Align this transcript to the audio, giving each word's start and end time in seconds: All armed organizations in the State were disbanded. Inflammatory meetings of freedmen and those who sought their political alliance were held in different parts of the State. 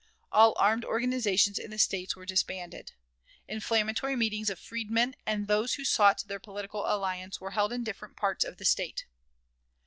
All 0.31 0.55
armed 0.57 0.83
organizations 0.83 1.59
in 1.59 1.69
the 1.69 1.77
State 1.77 2.15
were 2.15 2.25
disbanded. 2.25 2.93
Inflammatory 3.47 4.15
meetings 4.15 4.49
of 4.49 4.57
freedmen 4.57 5.15
and 5.27 5.47
those 5.47 5.75
who 5.75 5.85
sought 5.85 6.23
their 6.27 6.39
political 6.39 6.87
alliance 6.91 7.39
were 7.39 7.51
held 7.51 7.71
in 7.71 7.83
different 7.83 8.15
parts 8.17 8.43
of 8.43 8.57
the 8.57 8.65
State. 8.65 9.05